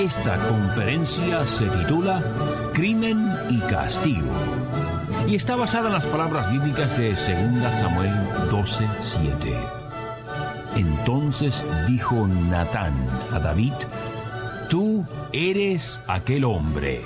Esta 0.00 0.38
conferencia 0.46 1.44
se 1.44 1.66
titula 1.66 2.22
Crimen 2.72 3.32
y 3.50 3.58
Castigo 3.58 4.30
y 5.26 5.34
está 5.34 5.56
basada 5.56 5.88
en 5.88 5.94
las 5.94 6.06
palabras 6.06 6.52
bíblicas 6.52 6.96
de 6.96 7.10
2 7.10 7.18
Samuel 7.74 8.12
12:7. 8.48 9.56
Entonces 10.76 11.64
dijo 11.88 12.28
Natán 12.28 12.94
a 13.32 13.40
David, 13.40 13.72
Tú 14.68 15.04
eres 15.32 16.00
aquel 16.06 16.44
hombre. 16.44 17.02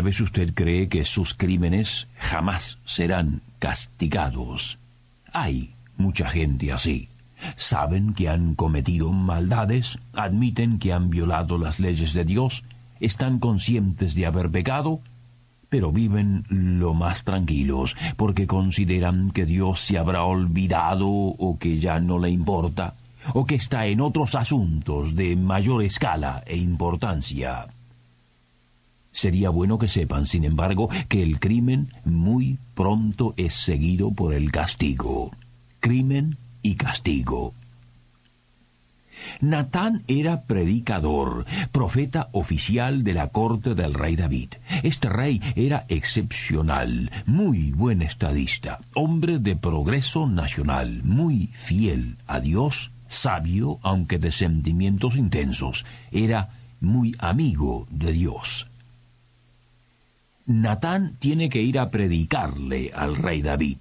Tal 0.00 0.06
vez 0.06 0.20
usted 0.22 0.54
cree 0.54 0.88
que 0.88 1.04
sus 1.04 1.34
crímenes 1.34 2.08
jamás 2.16 2.78
serán 2.86 3.42
castigados. 3.58 4.78
Hay 5.30 5.74
mucha 5.98 6.26
gente 6.26 6.72
así. 6.72 7.10
Saben 7.56 8.14
que 8.14 8.30
han 8.30 8.54
cometido 8.54 9.12
maldades, 9.12 9.98
admiten 10.14 10.78
que 10.78 10.94
han 10.94 11.10
violado 11.10 11.58
las 11.58 11.80
leyes 11.80 12.14
de 12.14 12.24
Dios, 12.24 12.64
están 12.98 13.40
conscientes 13.40 14.14
de 14.14 14.24
haber 14.24 14.50
pecado, 14.50 15.00
pero 15.68 15.92
viven 15.92 16.46
lo 16.48 16.94
más 16.94 17.22
tranquilos 17.24 17.94
porque 18.16 18.46
consideran 18.46 19.30
que 19.32 19.44
Dios 19.44 19.80
se 19.80 19.98
habrá 19.98 20.24
olvidado 20.24 21.08
o 21.10 21.58
que 21.58 21.78
ya 21.78 22.00
no 22.00 22.18
le 22.18 22.30
importa, 22.30 22.94
o 23.34 23.44
que 23.44 23.56
está 23.56 23.84
en 23.86 24.00
otros 24.00 24.34
asuntos 24.34 25.14
de 25.14 25.36
mayor 25.36 25.82
escala 25.82 26.42
e 26.46 26.56
importancia. 26.56 27.66
Sería 29.12 29.50
bueno 29.50 29.78
que 29.78 29.88
sepan, 29.88 30.26
sin 30.26 30.44
embargo, 30.44 30.88
que 31.08 31.22
el 31.22 31.40
crimen 31.40 31.92
muy 32.04 32.58
pronto 32.74 33.34
es 33.36 33.54
seguido 33.54 34.12
por 34.12 34.32
el 34.32 34.52
castigo. 34.52 35.32
Crimen 35.80 36.38
y 36.62 36.74
castigo. 36.76 37.54
Natán 39.40 40.02
era 40.06 40.42
predicador, 40.42 41.44
profeta 41.72 42.28
oficial 42.32 43.04
de 43.04 43.14
la 43.14 43.28
corte 43.28 43.74
del 43.74 43.94
rey 43.94 44.16
David. 44.16 44.54
Este 44.82 45.08
rey 45.08 45.40
era 45.56 45.84
excepcional, 45.88 47.10
muy 47.26 47.72
buen 47.72 48.02
estadista, 48.02 48.80
hombre 48.94 49.38
de 49.38 49.56
progreso 49.56 50.26
nacional, 50.26 51.02
muy 51.04 51.48
fiel 51.52 52.16
a 52.26 52.40
Dios, 52.40 52.92
sabio, 53.08 53.78
aunque 53.82 54.18
de 54.18 54.32
sentimientos 54.32 55.16
intensos. 55.16 55.84
Era 56.12 56.50
muy 56.80 57.14
amigo 57.18 57.86
de 57.90 58.12
Dios. 58.12 58.69
Natán 60.46 61.16
tiene 61.18 61.48
que 61.48 61.62
ir 61.62 61.78
a 61.78 61.90
predicarle 61.90 62.92
al 62.94 63.16
rey 63.16 63.42
David. 63.42 63.78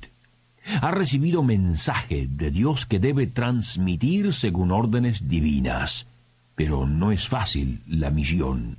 Ha 0.82 0.92
recibido 0.92 1.42
mensaje 1.42 2.28
de 2.30 2.52
Dios 2.52 2.86
que 2.86 3.00
debe 3.00 3.28
transmitir 3.28 4.34
según 4.34 4.72
órdenes 4.72 5.28
divinas. 5.28 6.06
Pero 6.56 6.86
no 6.86 7.12
es 7.12 7.28
fácil 7.28 7.82
la 7.88 8.10
misión. 8.12 8.78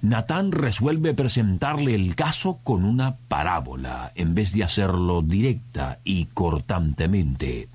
Natán 0.00 0.52
resuelve 0.52 1.14
presentarle 1.14 1.94
el 1.94 2.14
caso 2.14 2.60
con 2.62 2.84
una 2.84 3.16
parábola 3.16 4.12
en 4.14 4.34
vez 4.34 4.52
de 4.52 4.64
hacerlo 4.64 5.22
directa 5.22 5.98
y 6.04 6.26
cortantemente. 6.26 7.68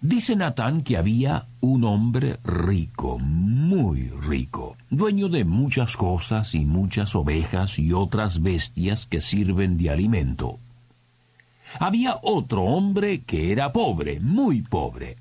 Dice 0.00 0.36
Natán 0.36 0.82
que 0.82 0.96
había 0.96 1.46
un 1.60 1.82
hombre 1.82 2.38
rico, 2.44 3.18
muy 3.18 4.08
rico, 4.10 4.76
dueño 4.90 5.28
de 5.28 5.44
muchas 5.44 5.96
cosas 5.96 6.54
y 6.54 6.64
muchas 6.64 7.16
ovejas 7.16 7.80
y 7.80 7.92
otras 7.92 8.40
bestias 8.40 9.06
que 9.06 9.20
sirven 9.20 9.76
de 9.76 9.90
alimento. 9.90 10.60
Había 11.80 12.20
otro 12.22 12.62
hombre 12.62 13.22
que 13.22 13.50
era 13.50 13.72
pobre, 13.72 14.20
muy 14.20 14.62
pobre. 14.62 15.16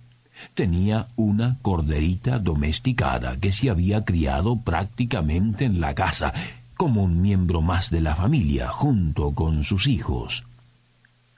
Tenía 0.53 1.07
una 1.16 1.57
corderita 1.63 2.37
domesticada 2.37 3.35
que 3.37 3.51
se 3.51 3.71
había 3.71 4.05
criado 4.05 4.57
prácticamente 4.57 5.66
en 5.66 5.81
la 5.81 5.95
casa, 5.95 6.35
como 6.75 7.01
un 7.01 7.19
miembro 7.19 7.63
más 7.63 7.89
de 7.89 8.01
la 8.01 8.16
familia, 8.16 8.69
junto 8.69 9.31
con 9.33 9.63
sus 9.63 9.87
hijos. 9.87 10.45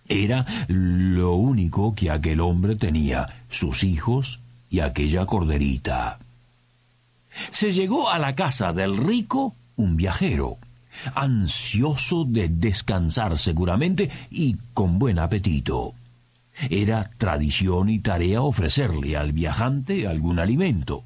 Era 0.10 0.46
lo 0.68 1.36
único 1.36 1.94
que 1.94 2.10
aquel 2.10 2.42
hombre 2.42 2.76
tenía, 2.76 3.28
sus 3.48 3.84
hijos 3.84 4.40
y 4.70 4.80
aquella 4.80 5.26
corderita. 5.26 6.20
Se 7.52 7.72
llegó 7.72 8.10
a 8.10 8.18
la 8.18 8.36
casa 8.36 8.74
del 8.74 8.98
rico 8.98 9.56
un 9.76 9.96
viajero, 9.96 10.58
ansioso 11.14 12.26
de 12.26 12.50
descansar 12.50 13.38
seguramente 13.38 14.10
y 14.32 14.58
con 14.74 15.00
buen 15.00 15.20
apetito. 15.20 15.94
Era 16.70 17.12
tradición 17.18 17.90
y 17.90 18.00
tarea 18.00 18.42
ofrecerle 18.42 19.16
al 19.16 19.32
viajante 19.32 20.08
algún 20.08 20.40
alimento. 20.40 21.04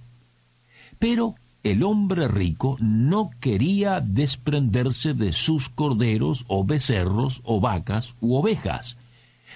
Pero 0.97 1.35
el 1.63 1.81
hombre 1.83 2.27
rico 2.27 2.77
no 2.79 3.31
quería 3.39 4.01
desprenderse 4.01 5.13
de 5.13 5.31
sus 5.31 5.69
corderos 5.69 6.43
o 6.47 6.65
becerros 6.65 7.41
o 7.45 7.61
vacas 7.61 8.15
u 8.19 8.35
ovejas. 8.35 8.97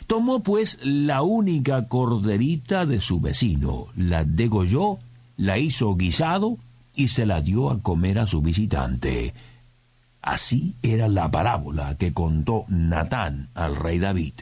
Tomó 0.08 0.40
pues 0.42 0.80
la 0.82 1.22
única 1.22 1.88
corderita 1.88 2.86
de 2.86 3.02
su 3.02 3.20
vecino, 3.20 3.88
la 3.96 4.24
degolló, 4.24 5.00
la 5.36 5.58
hizo 5.58 5.96
guisado 5.96 6.58
y 6.96 7.10
se 7.10 7.26
la 7.26 7.42
dio 7.42 7.70
a 7.70 7.80
comer 7.80 8.20
a 8.20 8.28
su 8.28 8.42
visitante. 8.42 9.34
Así 10.22 10.76
era 10.82 11.08
la 11.08 11.30
parábola 11.30 11.96
que 11.98 12.14
contó 12.14 12.66
Natán 12.70 13.50
al 13.54 13.76
rey 13.76 14.00
David. 14.00 14.34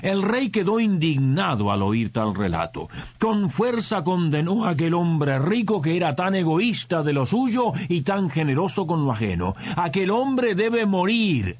El 0.00 0.22
rey 0.22 0.50
quedó 0.50 0.80
indignado 0.80 1.70
al 1.70 1.82
oír 1.82 2.12
tal 2.12 2.34
relato. 2.34 2.88
Con 3.18 3.50
fuerza 3.50 4.02
condenó 4.02 4.64
a 4.64 4.70
aquel 4.70 4.94
hombre 4.94 5.38
rico 5.38 5.82
que 5.82 5.96
era 5.96 6.16
tan 6.16 6.34
egoísta 6.34 7.02
de 7.02 7.12
lo 7.12 7.26
suyo 7.26 7.72
y 7.88 8.02
tan 8.02 8.30
generoso 8.30 8.86
con 8.86 9.04
lo 9.04 9.12
ajeno. 9.12 9.54
Aquel 9.76 10.10
hombre 10.10 10.54
debe 10.54 10.86
morir. 10.86 11.56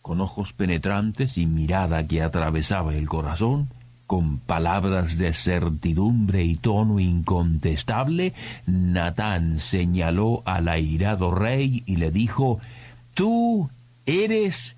Con 0.00 0.20
ojos 0.20 0.52
penetrantes 0.52 1.38
y 1.38 1.46
mirada 1.46 2.06
que 2.06 2.22
atravesaba 2.22 2.94
el 2.94 3.08
corazón, 3.08 3.68
con 4.06 4.38
palabras 4.38 5.16
de 5.16 5.32
certidumbre 5.32 6.44
y 6.44 6.56
tono 6.56 6.98
incontestable, 6.98 8.34
Natán 8.66 9.58
señaló 9.58 10.42
al 10.44 10.68
airado 10.68 11.30
rey 11.34 11.82
y 11.86 11.96
le 11.96 12.10
dijo, 12.10 12.60
Tú 13.14 13.70
eres 14.04 14.76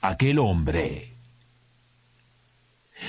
aquel 0.00 0.38
hombre. 0.38 1.09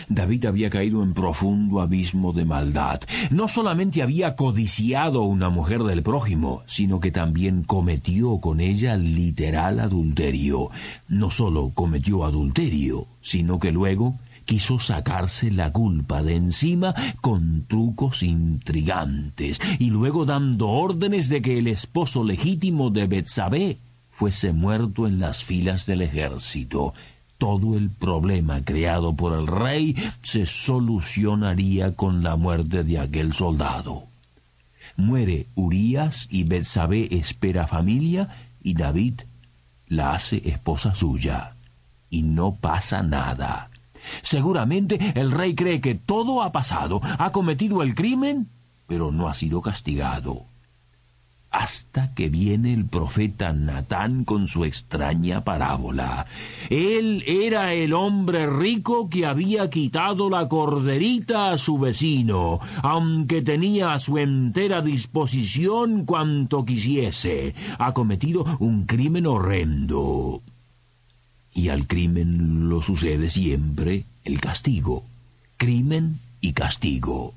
David 0.09 0.46
había 0.46 0.69
caído 0.69 1.03
en 1.03 1.13
profundo 1.13 1.81
abismo 1.81 2.34
de 2.34 2.46
maldad. 2.46 3.02
No 3.29 3.47
solamente 3.47 4.02
había 4.02 4.35
codiciado 4.35 5.22
a 5.22 5.28
una 5.28 5.50
mujer 5.50 5.84
del 5.84 6.03
prójimo, 6.03 6.63
sino 6.66 7.00
que 7.00 7.12
también 7.12 7.63
cometió 7.63 8.38
con 8.40 8.59
ella 8.59 8.96
literal 8.96 9.80
adulterio. 9.80 10.69
No 11.07 11.30
solo 11.30 11.72
cometió 11.74 12.25
adulterio, 12.25 13.07
sino 13.21 13.60
que 13.60 13.71
luego 13.71 14.16
quiso 14.45 14.80
sacarse 14.80 15.51
la 15.51 15.71
culpa 15.71 16.24
de 16.24 16.36
encima 16.36 16.94
con 17.21 17.66
trucos 17.68 18.24
intrigantes 18.24 19.60
y 19.80 19.89
luego 19.89 20.25
dando 20.25 20.69
órdenes 20.69 21.30
de 21.30 21.42
que 21.42 21.57
el 21.57 21.68
esposo 21.68 22.24
legítimo 22.24 22.89
de 22.89 23.07
Betsabé 23.07 23.77
fuese 24.10 24.51
muerto 24.51 25.07
en 25.07 25.19
las 25.19 25.44
filas 25.44 25.86
del 25.86 26.01
ejército 26.01 26.94
todo 27.42 27.76
el 27.76 27.90
problema 27.90 28.64
creado 28.64 29.16
por 29.16 29.34
el 29.34 29.48
rey 29.48 29.96
se 30.22 30.46
solucionaría 30.46 31.96
con 31.96 32.22
la 32.22 32.36
muerte 32.36 32.84
de 32.84 33.00
aquel 33.00 33.34
soldado. 33.34 34.04
Muere 34.96 35.48
Urías 35.56 36.28
y 36.30 36.44
Betsabé 36.44 37.08
espera 37.10 37.66
familia 37.66 38.30
y 38.62 38.76
David 38.76 39.22
la 39.88 40.12
hace 40.12 40.48
esposa 40.48 40.94
suya. 40.94 41.56
Y 42.12 42.22
no 42.22 42.54
pasa 42.54 43.02
nada. 43.02 43.72
Seguramente 44.22 45.00
el 45.16 45.32
rey 45.32 45.56
cree 45.56 45.82
que 45.82 45.96
todo 45.96 46.44
ha 46.44 46.52
pasado, 46.52 47.02
ha 47.18 47.32
cometido 47.32 47.82
el 47.82 47.96
crimen, 47.96 48.50
pero 48.86 49.12
no 49.12 49.28
ha 49.28 49.34
sido 49.34 49.64
castigado. 49.64 50.46
Hasta 51.51 52.13
que 52.13 52.30
viene 52.30 52.74
el 52.74 52.86
profeta 52.86 53.51
Natán 53.51 54.24
con 54.24 54.48
su 54.48 54.63
extraña 54.63 55.44
parábola. 55.44 56.25
Él 56.69 57.24
era 57.27 57.74
el 57.74 57.94
hombre 57.94 58.48
rico 58.48 59.09
que 59.09 59.25
había 59.25 59.69
quitado 59.69 60.30
la 60.30 60.48
corderita 60.48 61.51
a 61.51 61.57
su 61.57 61.77
vecino, 61.77 62.59
aunque 62.81 63.42
tenía 63.42 63.94
a 63.94 64.00
su 64.00 64.18
entera 64.18 64.81
disposición 64.81 66.06
cuanto 66.06 66.63
quisiese. 66.63 67.54
Ha 67.77 67.94
cometido 67.94 68.45
un 68.59 68.86
crimen 68.86 69.27
horrendo. 69.27 70.42
Y 71.54 71.68
al 71.68 71.86
crimen 71.86 72.69
lo 72.69 72.81
sucede 72.81 73.30
siempre 73.30 74.06
el 74.24 74.39
castigo. 74.39 75.04
Crimen 75.57 76.19
y 76.39 76.54
castigo. 76.54 77.33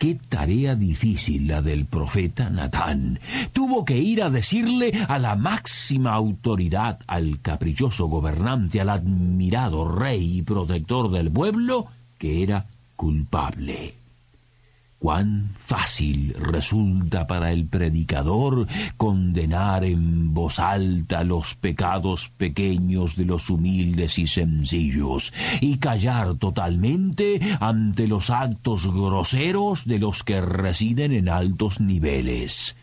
Qué 0.00 0.14
tarea 0.14 0.76
difícil 0.76 1.46
la 1.46 1.60
del 1.60 1.84
profeta 1.84 2.48
Natán. 2.48 3.20
Tuvo 3.52 3.84
que 3.84 3.98
ir 3.98 4.22
a 4.22 4.30
decirle 4.30 4.94
a 5.06 5.18
la 5.18 5.36
máxima 5.36 6.14
autoridad, 6.14 7.00
al 7.06 7.42
caprichoso 7.42 8.06
gobernante, 8.06 8.80
al 8.80 8.88
admirado 8.88 9.86
rey 9.86 10.38
y 10.38 10.42
protector 10.42 11.10
del 11.10 11.30
pueblo, 11.30 11.88
que 12.16 12.42
era 12.42 12.64
culpable. 12.96 13.99
Cuán 15.00 15.54
fácil 15.56 16.34
resulta 16.38 17.26
para 17.26 17.52
el 17.52 17.66
predicador 17.66 18.66
condenar 18.98 19.82
en 19.82 20.34
voz 20.34 20.58
alta 20.58 21.24
los 21.24 21.54
pecados 21.54 22.28
pequeños 22.36 23.16
de 23.16 23.24
los 23.24 23.48
humildes 23.48 24.18
y 24.18 24.26
sencillos, 24.26 25.32
y 25.62 25.78
callar 25.78 26.34
totalmente 26.34 27.40
ante 27.60 28.06
los 28.06 28.28
actos 28.28 28.92
groseros 28.92 29.86
de 29.86 30.00
los 30.00 30.22
que 30.22 30.42
residen 30.42 31.12
en 31.12 31.30
altos 31.30 31.80
niveles. 31.80 32.76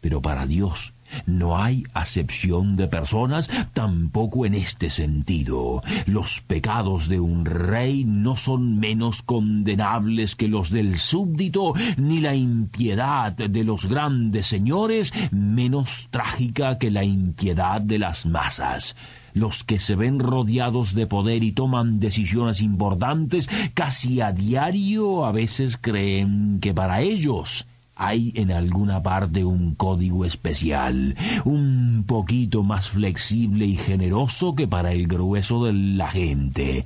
Pero 0.00 0.22
para 0.22 0.46
Dios 0.46 0.94
no 1.26 1.58
hay 1.58 1.84
acepción 1.94 2.76
de 2.76 2.88
personas 2.88 3.48
tampoco 3.72 4.46
en 4.46 4.54
este 4.54 4.90
sentido. 4.90 5.82
Los 6.06 6.40
pecados 6.40 7.08
de 7.08 7.20
un 7.20 7.44
rey 7.44 8.04
no 8.04 8.36
son 8.36 8.78
menos 8.78 9.22
condenables 9.22 10.34
que 10.34 10.48
los 10.48 10.70
del 10.70 10.98
súbdito, 10.98 11.74
ni 11.96 12.20
la 12.20 12.34
impiedad 12.34 13.32
de 13.32 13.64
los 13.64 13.86
grandes 13.86 14.46
señores 14.46 15.12
menos 15.30 16.08
trágica 16.10 16.78
que 16.78 16.90
la 16.90 17.04
impiedad 17.04 17.80
de 17.80 17.98
las 17.98 18.26
masas. 18.26 18.96
Los 19.34 19.62
que 19.62 19.78
se 19.78 19.94
ven 19.94 20.18
rodeados 20.18 20.94
de 20.94 21.06
poder 21.06 21.44
y 21.44 21.52
toman 21.52 22.00
decisiones 22.00 22.60
importantes 22.60 23.48
casi 23.74 24.20
a 24.20 24.32
diario 24.32 25.24
a 25.26 25.32
veces 25.32 25.76
creen 25.80 26.58
que 26.60 26.74
para 26.74 27.02
ellos 27.02 27.66
hay 27.98 28.32
en 28.36 28.52
alguna 28.52 29.02
parte 29.02 29.44
un 29.44 29.74
código 29.74 30.24
especial, 30.24 31.16
un 31.44 32.04
poquito 32.06 32.62
más 32.62 32.88
flexible 32.88 33.66
y 33.66 33.76
generoso 33.76 34.54
que 34.54 34.68
para 34.68 34.92
el 34.92 35.08
grueso 35.08 35.64
de 35.64 35.72
la 35.72 36.08
gente, 36.08 36.84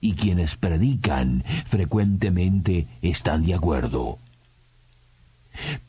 y 0.00 0.12
quienes 0.12 0.54
predican 0.54 1.42
frecuentemente 1.66 2.86
están 3.02 3.42
de 3.42 3.54
acuerdo. 3.54 4.18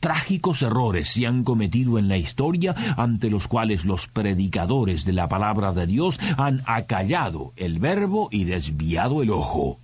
Trágicos 0.00 0.60
errores 0.62 1.08
se 1.08 1.26
han 1.26 1.44
cometido 1.44 1.98
en 1.98 2.08
la 2.08 2.18
historia 2.18 2.74
ante 2.96 3.30
los 3.30 3.48
cuales 3.48 3.84
los 3.84 4.08
predicadores 4.08 5.04
de 5.04 5.12
la 5.12 5.28
palabra 5.28 5.72
de 5.72 5.86
Dios 5.86 6.18
han 6.36 6.62
acallado 6.66 7.52
el 7.56 7.78
verbo 7.78 8.28
y 8.30 8.44
desviado 8.44 9.22
el 9.22 9.30
ojo. 9.30 9.78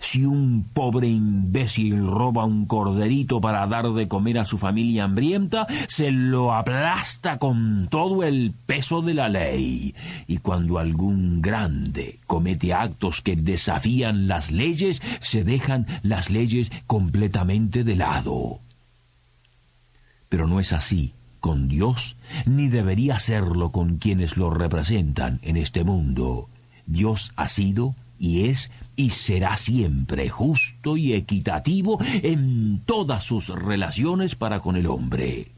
Si 0.00 0.24
un 0.24 0.64
pobre 0.72 1.08
imbécil 1.08 2.06
roba 2.06 2.44
un 2.44 2.66
corderito 2.66 3.40
para 3.40 3.66
dar 3.66 3.90
de 3.92 4.08
comer 4.08 4.38
a 4.38 4.46
su 4.46 4.58
familia 4.58 5.04
hambrienta, 5.04 5.66
se 5.88 6.10
lo 6.10 6.54
aplasta 6.54 7.38
con 7.38 7.88
todo 7.88 8.24
el 8.24 8.52
peso 8.66 9.02
de 9.02 9.14
la 9.14 9.28
ley. 9.28 9.94
Y 10.26 10.38
cuando 10.38 10.78
algún 10.78 11.42
grande 11.42 12.18
comete 12.26 12.72
actos 12.72 13.22
que 13.22 13.36
desafían 13.36 14.28
las 14.28 14.50
leyes, 14.52 15.02
se 15.20 15.44
dejan 15.44 15.86
las 16.02 16.30
leyes 16.30 16.70
completamente 16.86 17.84
de 17.84 17.96
lado. 17.96 18.60
Pero 20.28 20.46
no 20.46 20.60
es 20.60 20.72
así 20.72 21.12
con 21.40 21.68
Dios, 21.68 22.16
ni 22.44 22.68
debería 22.68 23.20
serlo 23.20 23.70
con 23.70 23.98
quienes 23.98 24.36
lo 24.36 24.50
representan 24.50 25.38
en 25.42 25.56
este 25.56 25.84
mundo. 25.84 26.48
Dios 26.86 27.32
ha 27.36 27.48
sido 27.48 27.94
y 28.18 28.46
es 28.48 28.72
y 28.96 29.10
será 29.10 29.56
siempre 29.56 30.28
justo 30.30 30.96
y 30.96 31.12
equitativo 31.12 31.98
en 32.22 32.82
todas 32.84 33.24
sus 33.24 33.48
relaciones 33.48 34.34
para 34.34 34.60
con 34.60 34.76
el 34.76 34.86
hombre. 34.86 35.48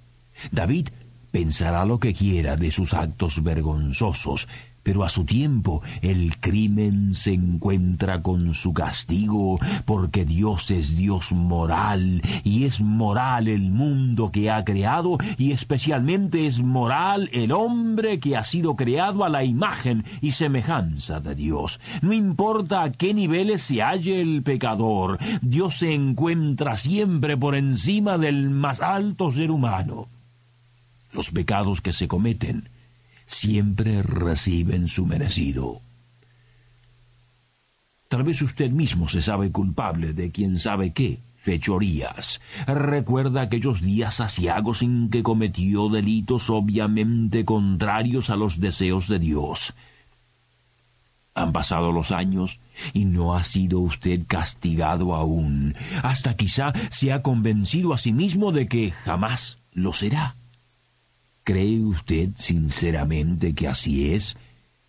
David 0.51 0.89
pensará 1.31 1.85
lo 1.85 1.99
que 1.99 2.15
quiera 2.15 2.57
de 2.57 2.71
sus 2.71 2.95
actos 2.95 3.43
vergonzosos, 3.43 4.49
pero 4.89 5.05
a 5.05 5.11
su 5.11 5.27
tiempo 5.27 5.83
el 6.01 6.39
crimen 6.39 7.13
se 7.13 7.35
encuentra 7.35 8.23
con 8.23 8.55
su 8.55 8.73
castigo, 8.73 9.59
porque 9.85 10.25
Dios 10.25 10.71
es 10.71 10.97
Dios 10.97 11.33
moral, 11.33 12.23
y 12.43 12.65
es 12.65 12.81
moral 12.81 13.49
el 13.49 13.71
mundo 13.71 14.33
que 14.33 14.51
ha 14.51 14.65
creado, 14.65 15.19
y 15.37 15.53
especialmente 15.53 16.47
es 16.47 16.63
moral 16.63 17.29
el 17.35 17.53
hombre 17.53 18.19
que 18.19 18.39
ha 18.39 18.45
sido 18.45 18.77
creado 18.77 19.27
a 19.27 19.29
la 19.29 19.45
imagen 19.45 20.07
y 20.23 20.33
semejanza 20.33 21.21
de 21.21 21.35
Dios. 21.35 21.81
No 22.01 22.15
importa 22.15 22.83
a 22.83 22.91
qué 22.91 23.13
niveles 23.13 23.61
se 23.61 23.83
halle 23.83 24.23
el 24.23 24.43
pecador, 24.43 25.19
Dios 25.43 25.81
se 25.81 25.93
encuentra 25.93 26.79
siempre 26.79 27.37
por 27.37 27.57
encima 27.57 28.17
del 28.17 28.49
más 28.49 28.81
alto 28.81 29.31
ser 29.33 29.51
humano. 29.51 30.09
Los 31.13 31.31
pecados 31.31 31.83
que 31.83 31.93
se 31.93 32.09
cometen 32.09 32.71
siempre 33.29 34.03
reciben 34.03 34.89
su 34.89 35.07
merecido. 35.07 35.81
Tal 38.09 38.23
vez 38.25 38.41
usted 38.41 38.71
mismo 38.71 39.07
se 39.07 39.21
sabe 39.21 39.53
culpable 39.53 40.15
de 40.15 40.31
quien 40.31 40.59
sabe 40.59 40.93
qué, 40.93 41.21
fechorías. 41.37 42.41
Recuerda 42.67 43.43
aquellos 43.43 43.83
días 43.83 44.21
asiagos 44.21 44.81
en 44.83 45.11
que 45.11 45.23
cometió 45.23 45.91
delitos 45.91 46.49
obviamente 46.49 47.45
contrarios 47.45 48.31
a 48.31 48.37
los 48.37 48.61
deseos 48.61 49.09
de 49.09 49.19
Dios. 49.19 49.75
Han 51.35 51.53
pasado 51.53 51.93
los 51.93 52.11
años 52.11 52.61
y 52.95 53.05
no 53.05 53.37
ha 53.37 53.45
sido 53.45 53.79
usted 53.81 54.23
castigado 54.27 55.15
aún. 55.15 55.75
Hasta 56.03 56.35
quizá 56.35 56.73
se 56.91 57.13
ha 57.13 57.23
convencido 57.23 57.93
a 57.93 57.99
sí 57.99 58.13
mismo 58.13 58.53
de 58.53 58.67
que 58.67 58.91
jamás 58.91 59.59
lo 59.73 59.93
será. 59.93 60.38
¿Cree 61.49 61.81
usted 61.81 62.29
sinceramente 62.37 63.55
que 63.55 63.69
así 63.69 64.13
es? 64.13 64.37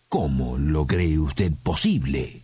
¿Cómo 0.10 0.58
lo 0.58 0.86
cree 0.86 1.18
usted 1.18 1.54
posible? 1.64 2.42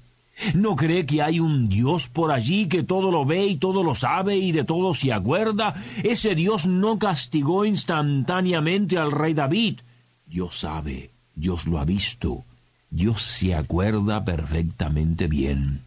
¿No 0.53 0.77
cree 0.77 1.05
que 1.05 1.21
hay 1.21 1.41
un 1.41 1.67
Dios 1.67 2.07
por 2.07 2.31
allí 2.31 2.69
que 2.69 2.81
todo 2.81 3.11
lo 3.11 3.25
ve 3.25 3.45
y 3.45 3.57
todo 3.57 3.83
lo 3.83 3.93
sabe 3.93 4.37
y 4.37 4.53
de 4.53 4.63
todo 4.63 4.93
se 4.93 5.11
acuerda? 5.11 5.75
Ese 6.01 6.33
Dios 6.33 6.65
no 6.65 6.97
castigó 6.97 7.65
instantáneamente 7.65 8.97
al 8.97 9.11
rey 9.11 9.33
David. 9.33 9.81
Dios 10.25 10.59
sabe, 10.59 11.09
Dios 11.35 11.67
lo 11.67 11.77
ha 11.77 11.83
visto, 11.83 12.45
Dios 12.89 13.21
se 13.21 13.53
acuerda 13.53 14.23
perfectamente 14.23 15.27
bien 15.27 15.81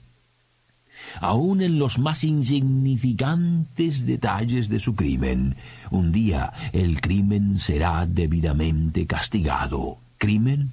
aun 1.21 1.62
en 1.62 1.78
los 1.78 1.99
más 1.99 2.25
insignificantes 2.25 4.07
detalles 4.07 4.69
de 4.69 4.81
su 4.81 4.95
crimen. 4.95 5.57
Un 5.90 6.12
día 6.12 6.52
el 6.73 7.00
crimen 7.00 7.59
será 7.59 8.07
debidamente 8.07 9.07
castigado. 9.07 9.99
Crimen 10.19 10.73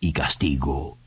y 0.00 0.12
castigo. 0.12 0.98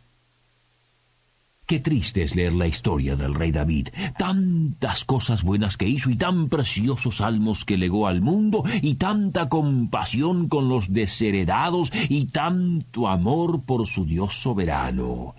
Qué 1.68 1.82
triste 1.82 2.24
es 2.24 2.34
leer 2.34 2.54
la 2.54 2.66
historia 2.66 3.18
del 3.18 3.36
rey 3.36 3.52
David, 3.52 3.90
tantas 4.18 5.04
cosas 5.04 5.44
buenas 5.44 5.76
que 5.76 5.86
hizo 5.86 6.10
y 6.10 6.16
tan 6.16 6.48
preciosos 6.48 7.18
salmos 7.18 7.66
que 7.66 7.76
legó 7.76 8.08
al 8.08 8.22
mundo 8.22 8.64
y 8.82 8.96
tanta 8.96 9.50
compasión 9.50 10.48
con 10.48 10.70
los 10.70 10.94
desheredados 10.94 11.92
y 12.08 12.28
tanto 12.28 13.10
amor 13.10 13.64
por 13.64 13.86
su 13.86 14.06
Dios 14.06 14.36
soberano. 14.36 15.36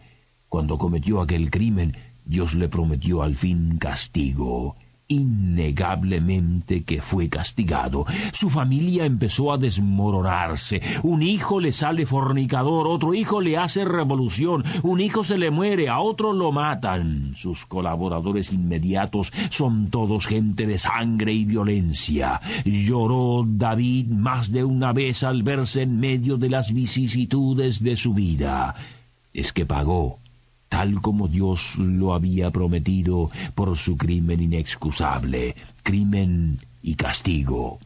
Cuando 0.50 0.76
cometió 0.76 1.23
aquel 1.23 1.50
crimen, 1.50 1.97
Dios 2.28 2.54
le 2.54 2.68
prometió 2.68 3.23
al 3.23 3.37
fin 3.37 3.78
castigo. 3.78 4.76
Innegablemente 5.11 6.85
que 6.85 7.00
fue 7.00 7.30
castigado. 7.30 8.04
Su 8.35 8.50
familia 8.50 9.06
empezó 9.06 9.50
a 9.50 9.56
desmoronarse. 9.56 10.82
Un 11.04 11.23
hijo 11.23 11.58
le 11.58 11.73
sale 11.73 12.04
fornicador, 12.04 12.87
otro 12.87 13.14
hijo 13.14 13.40
le 13.40 13.56
hace 13.56 13.87
revolución, 13.87 14.62
un 14.82 15.00
hijo 15.00 15.25
se 15.25 15.38
le 15.38 15.50
muere, 15.50 15.88
a 15.88 16.00
otro 16.00 16.35
lo 16.35 16.52
matan. 16.52 17.32
Sus 17.35 17.64
colaboradores 17.64 18.52
inmediatos 18.52 19.32
son 19.49 19.88
todos 19.88 20.26
gente 20.26 20.66
de 20.66 20.76
sangre 20.76 21.32
y 21.32 21.47
violencia. 21.47 22.42
Lloró 22.66 23.47
David 23.49 24.08
más 24.08 24.52
de 24.52 24.64
una 24.64 24.92
vez 24.92 25.23
al 25.23 25.42
verse 25.42 25.80
en 25.80 25.99
medio 25.99 26.37
de 26.37 26.50
las 26.50 26.75
vicisitudes 26.75 27.82
de 27.82 27.97
su 27.97 28.12
vida. 28.12 28.75
Es 29.32 29.54
que 29.54 29.64
pagó 29.64 30.18
tal 30.68 31.00
como 31.00 31.28
Dios 31.28 31.76
lo 31.76 32.14
había 32.14 32.50
prometido 32.50 33.30
por 33.54 33.76
su 33.76 33.96
crimen 33.96 34.40
inexcusable, 34.42 35.56
crimen 35.82 36.58
y 36.82 36.94
castigo. 36.94 37.78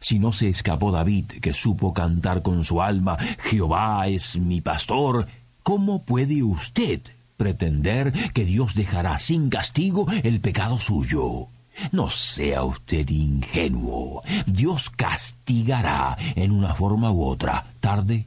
Si 0.00 0.18
no 0.18 0.32
se 0.32 0.48
escapó 0.48 0.90
David, 0.90 1.24
que 1.40 1.52
supo 1.52 1.92
cantar 1.92 2.42
con 2.42 2.64
su 2.64 2.82
alma, 2.82 3.16
Jehová 3.44 4.08
es 4.08 4.38
mi 4.38 4.60
pastor, 4.60 5.26
¿cómo 5.62 6.02
puede 6.02 6.42
usted 6.42 7.00
pretender 7.36 8.12
que 8.32 8.44
Dios 8.44 8.74
dejará 8.74 9.18
sin 9.18 9.48
castigo 9.48 10.06
el 10.22 10.40
pecado 10.40 10.78
suyo? 10.78 11.48
No 11.92 12.08
sea 12.08 12.64
usted 12.64 13.08
ingenuo. 13.10 14.22
Dios 14.46 14.90
castigará 14.90 16.16
en 16.34 16.50
una 16.50 16.74
forma 16.74 17.10
u 17.10 17.24
otra, 17.24 17.66
tarde 17.80 18.26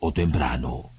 o 0.00 0.12
temprano. 0.12 0.90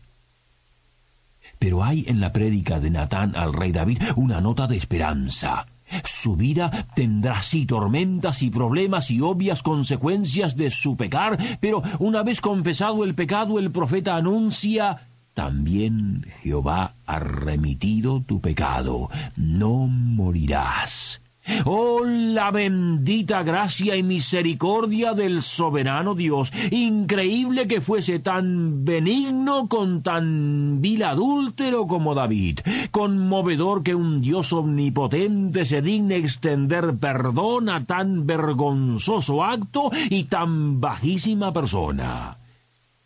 Pero 1.59 1.83
hay 1.83 2.05
en 2.07 2.19
la 2.19 2.31
prédica 2.31 2.79
de 2.79 2.89
Natán 2.89 3.35
al 3.35 3.53
rey 3.53 3.71
David 3.71 4.01
una 4.15 4.41
nota 4.41 4.65
de 4.65 4.77
esperanza. 4.77 5.67
Su 6.03 6.35
vida 6.35 6.87
tendrá 6.95 7.41
sí 7.41 7.65
tormentas 7.65 8.41
y 8.43 8.49
problemas 8.49 9.11
y 9.11 9.21
obvias 9.21 9.63
consecuencias 9.63 10.55
de 10.55 10.71
su 10.71 10.95
pecar, 10.95 11.37
pero 11.59 11.81
una 11.99 12.23
vez 12.23 12.41
confesado 12.41 13.03
el 13.03 13.15
pecado, 13.15 13.59
el 13.59 13.71
profeta 13.71 14.15
anuncia 14.15 15.07
también 15.33 16.25
Jehová 16.41 16.95
ha 17.05 17.19
remitido 17.19 18.21
tu 18.21 18.41
pecado, 18.41 19.09
no 19.37 19.87
morirás. 19.87 21.21
Oh, 21.65 22.03
la 22.05 22.51
bendita 22.51 23.43
gracia 23.43 23.95
y 23.95 24.03
misericordia 24.03 25.13
del 25.13 25.41
soberano 25.41 26.15
Dios. 26.15 26.51
Increíble 26.71 27.67
que 27.67 27.81
fuese 27.81 28.19
tan 28.19 28.85
benigno 28.85 29.67
con 29.67 30.03
tan 30.03 30.81
vil 30.81 31.03
adúltero 31.03 31.87
como 31.87 32.15
David. 32.15 32.59
Conmovedor 32.91 33.83
que 33.83 33.95
un 33.95 34.21
Dios 34.21 34.53
omnipotente 34.53 35.65
se 35.65 35.81
digne 35.81 36.17
extender 36.17 36.97
perdón 36.97 37.69
a 37.69 37.85
tan 37.85 38.25
vergonzoso 38.25 39.43
acto 39.43 39.91
y 40.09 40.25
tan 40.25 40.79
bajísima 40.81 41.53
persona 41.53 42.39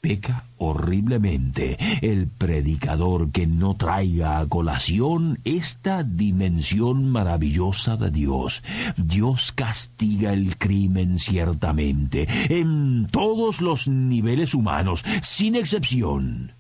peca 0.04 0.44
horriblemente 0.58 1.78
el 2.02 2.28
predicador 2.28 3.32
que 3.32 3.48
no 3.48 3.76
traiga 3.76 4.40
a 4.40 4.46
colación 4.50 5.40
esta 5.46 6.04
dimensión 6.04 7.10
maravillosa 7.10 7.96
de 7.96 8.12
Dios. 8.12 8.64
Dios 8.98 9.54
castiga 9.54 10.34
el 10.34 10.58
crimen 10.58 11.20
ciertamente, 11.20 12.28
en 12.50 13.08
todos 13.10 13.62
los 13.62 13.88
niveles 13.88 14.54
humanos, 14.54 15.06
sin 15.22 15.56
excepción. 15.56 16.52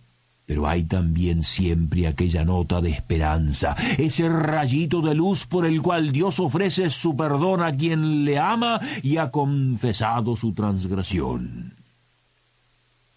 Pero 0.45 0.65
hay 0.65 0.85
también 0.85 1.43
siempre 1.43 2.07
aquella 2.07 2.45
nota 2.45 2.79
de 2.79 2.91
esperanza, 2.91 3.75
ese 3.97 4.29
rayito 4.29 5.01
de 5.01 5.15
luz 5.15 5.45
por 5.47 5.65
el 5.65 5.81
cual 5.81 6.13
Dios 6.13 6.39
ofrece 6.39 6.89
su 6.89 7.17
perdón 7.17 7.61
a 7.61 7.73
quien 7.73 8.23
le 8.23 8.39
ama 8.39 8.79
y 9.01 9.17
ha 9.17 9.31
confesado 9.31 10.37
su 10.37 10.53
transgresión. 10.53 11.82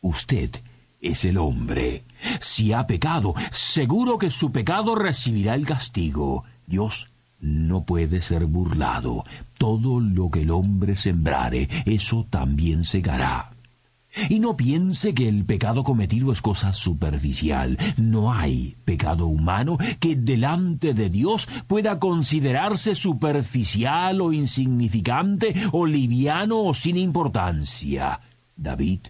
Usted 0.07 0.51
es 1.01 1.25
el 1.25 1.37
hombre. 1.37 2.05
Si 2.41 2.73
ha 2.73 2.87
pecado, 2.87 3.35
seguro 3.51 4.19
que 4.19 4.31
su 4.31 4.53
pecado 4.53 4.95
recibirá 4.95 5.57
el 5.57 5.67
castigo. 5.67 6.45
Dios 6.65 7.09
no 7.41 7.85
puede 7.85 8.23
ser 8.23 8.47
burlado. 8.47 9.25
Todo 9.59 9.99
lo 9.99 10.31
que 10.31 10.43
el 10.43 10.53
hombre 10.53 10.95
sembrare, 10.95 11.69
eso 11.87 12.25
también 12.31 12.85
segará. 12.85 13.51
Y 14.29 14.39
no 14.39 14.57
piense 14.57 15.13
que 15.13 15.29
el 15.29 15.45
pecado 15.45 15.83
cometido 15.83 16.31
es 16.31 16.41
cosa 16.41 16.73
superficial. 16.73 17.77
No 17.97 18.33
hay 18.33 18.77
pecado 18.85 19.27
humano 19.27 19.77
que 19.99 20.15
delante 20.15 20.95
de 20.95 21.11
Dios 21.11 21.49
pueda 21.67 21.99
considerarse 21.99 22.95
superficial 22.95 24.21
o 24.21 24.33
insignificante 24.33 25.53
o 25.73 25.85
liviano 25.85 26.61
o 26.61 26.75
sin 26.75 26.97
importancia. 26.97 28.21
David 28.57 29.01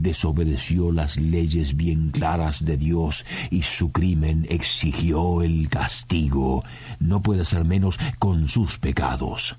desobedeció 0.00 0.90
las 0.90 1.16
leyes 1.16 1.76
bien 1.76 2.10
claras 2.10 2.64
de 2.64 2.76
Dios 2.76 3.24
y 3.50 3.62
su 3.62 3.92
crimen 3.92 4.46
exigió 4.48 5.42
el 5.42 5.68
castigo. 5.68 6.64
No 6.98 7.22
puede 7.22 7.44
ser 7.44 7.64
menos 7.64 8.00
con 8.18 8.48
sus 8.48 8.78
pecados. 8.78 9.56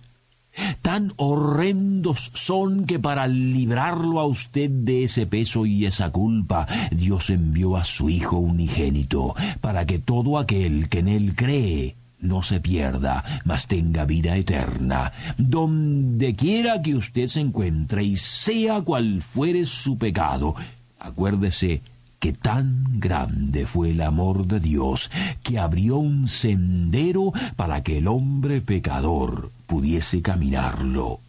Tan 0.81 1.13
horrendos 1.15 2.31
son 2.33 2.85
que 2.85 2.99
para 2.99 3.27
librarlo 3.27 4.19
a 4.19 4.25
usted 4.25 4.69
de 4.69 5.05
ese 5.05 5.25
peso 5.25 5.65
y 5.65 5.85
esa 5.85 6.09
culpa, 6.11 6.67
Dios 6.91 7.29
envió 7.29 7.77
a 7.77 7.85
su 7.85 8.09
Hijo 8.09 8.37
unigénito, 8.37 9.33
para 9.61 9.85
que 9.85 9.99
todo 9.99 10.37
aquel 10.37 10.89
que 10.89 10.99
en 10.99 11.07
él 11.07 11.35
cree 11.35 11.95
no 12.21 12.43
se 12.43 12.59
pierda, 12.59 13.41
mas 13.43 13.67
tenga 13.67 14.05
vida 14.05 14.37
eterna. 14.37 15.11
Donde 15.37 16.35
quiera 16.35 16.81
que 16.81 16.95
usted 16.95 17.27
se 17.27 17.41
encuentre 17.41 18.03
y 18.03 18.15
sea 18.17 18.81
cual 18.81 19.21
fuere 19.21 19.65
su 19.65 19.97
pecado, 19.97 20.55
acuérdese 20.99 21.81
que 22.19 22.33
tan 22.33 22.99
grande 22.99 23.65
fue 23.65 23.89
el 23.89 24.01
amor 24.01 24.45
de 24.45 24.59
Dios 24.59 25.09
que 25.41 25.57
abrió 25.57 25.97
un 25.97 26.27
sendero 26.27 27.33
para 27.55 27.81
que 27.81 27.97
el 27.97 28.07
hombre 28.07 28.61
pecador 28.61 29.51
pudiese 29.65 30.21
caminarlo. 30.21 31.19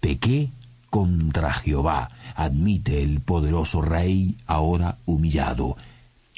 Pequé 0.00 0.50
contra 0.90 1.52
Jehová, 1.54 2.10
admite 2.34 3.02
el 3.02 3.20
poderoso 3.20 3.80
rey 3.80 4.36
ahora 4.46 4.98
humillado. 5.06 5.76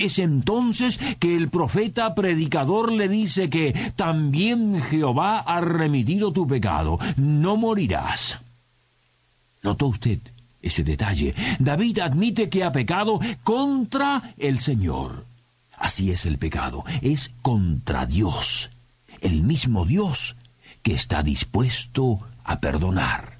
Es 0.00 0.19
entonces 0.19 0.99
que 1.19 1.37
el 1.37 1.50
profeta 1.50 2.14
predicador 2.14 2.90
le 2.90 3.07
dice 3.07 3.50
que 3.50 3.75
también 3.97 4.80
Jehová 4.80 5.40
ha 5.40 5.61
remitido 5.61 6.33
tu 6.33 6.47
pecado, 6.47 6.99
no 7.16 7.59
morirás. 7.59 8.38
¿Notó 9.62 9.88
usted 9.88 10.19
ese 10.62 10.85
detalle? 10.85 11.35
David 11.59 11.99
admite 11.99 12.49
que 12.49 12.64
ha 12.64 12.73
pecado 12.73 13.21
contra 13.42 14.33
el 14.38 14.61
Señor. 14.61 15.26
Así 15.76 16.11
es 16.11 16.25
el 16.25 16.38
pecado, 16.38 16.83
es 17.02 17.33
contra 17.42 18.07
Dios, 18.07 18.71
el 19.21 19.42
mismo 19.42 19.85
Dios 19.85 20.35
que 20.83 20.95
está 20.95 21.23
dispuesto 21.23 22.21
a 22.42 22.59
perdonar. 22.59 23.40